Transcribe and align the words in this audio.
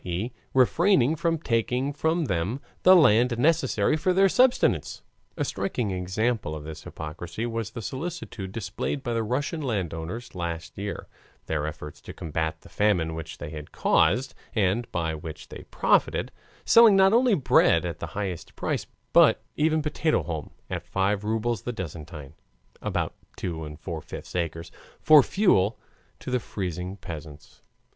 e., 0.03 0.31
refraining 0.55 1.15
from 1.15 1.37
taking 1.37 1.93
from 1.93 2.25
them 2.25 2.59
the 2.81 2.95
land 2.95 3.37
necessary 3.37 3.95
for 3.95 4.13
their 4.13 4.27
subsistence. 4.27 5.03
(A 5.37 5.45
striking 5.45 5.91
example 5.91 6.55
of 6.55 6.63
this 6.63 6.85
hypocrisy 6.85 7.45
was 7.45 7.69
the 7.69 7.83
solicitude 7.83 8.51
displayed 8.51 9.03
by 9.03 9.13
the 9.13 9.21
Russian 9.21 9.61
landowners 9.61 10.33
last 10.33 10.75
year, 10.75 11.05
their 11.45 11.67
efforts 11.67 12.01
to 12.01 12.13
combat 12.13 12.61
the 12.61 12.67
famine 12.67 13.13
which 13.13 13.37
they 13.37 13.51
had 13.51 13.71
caused, 13.71 14.33
and 14.55 14.91
by 14.91 15.13
which 15.13 15.49
they 15.49 15.65
profited, 15.69 16.31
selling 16.65 16.95
not 16.95 17.13
only 17.13 17.35
bread 17.35 17.85
at 17.85 17.99
the 17.99 18.07
highest 18.17 18.55
price, 18.55 18.87
but 19.13 19.43
even 19.55 19.83
potato 19.83 20.23
haulm 20.23 20.49
at 20.67 20.81
five 20.83 21.23
rubles 21.23 21.61
the 21.61 21.71
dessiatine 21.73 22.33
(about 22.81 23.13
2 23.37 23.65
and 23.65 23.79
four 23.79 24.01
fifths 24.01 24.35
acres) 24.35 24.71
for 24.99 25.21
fuel 25.21 25.77
to 26.17 26.31
the 26.31 26.39
freezing 26.39 26.97
peasants.) 26.97 27.61